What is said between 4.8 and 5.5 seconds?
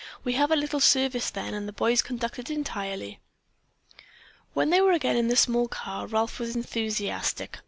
were again in the